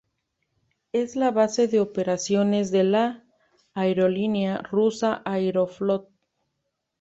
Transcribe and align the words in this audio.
Es 0.93 1.15
la 1.15 1.29
base 1.29 1.67
de 1.67 1.79
operaciones 1.79 2.71
de 2.71 2.83
la 2.83 3.23
aerolínea 3.75 4.63
rusa 4.71 5.21
Aeroflot. 5.25 6.09